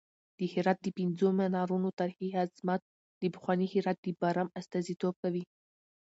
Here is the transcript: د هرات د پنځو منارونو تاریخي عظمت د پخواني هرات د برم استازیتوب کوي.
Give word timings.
د 0.37 0.39
هرات 0.53 0.79
د 0.83 0.87
پنځو 0.97 1.27
منارونو 1.39 1.89
تاریخي 1.99 2.29
عظمت 2.43 2.81
د 3.21 3.23
پخواني 3.33 3.67
هرات 3.73 3.97
د 4.01 4.07
برم 4.21 4.47
استازیتوب 4.59 5.13
کوي. 5.23 5.43